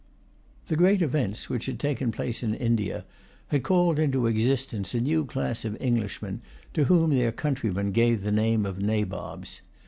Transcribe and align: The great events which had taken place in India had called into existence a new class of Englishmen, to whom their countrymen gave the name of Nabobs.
The 0.65 0.75
great 0.75 1.03
events 1.03 1.47
which 1.47 1.67
had 1.67 1.79
taken 1.79 2.11
place 2.11 2.41
in 2.41 2.55
India 2.55 3.05
had 3.49 3.61
called 3.61 3.99
into 3.99 4.25
existence 4.25 4.95
a 4.95 4.99
new 4.99 5.25
class 5.25 5.63
of 5.63 5.77
Englishmen, 5.79 6.41
to 6.73 6.85
whom 6.85 7.11
their 7.11 7.31
countrymen 7.31 7.91
gave 7.91 8.23
the 8.23 8.31
name 8.31 8.65
of 8.65 8.79
Nabobs. 8.81 9.61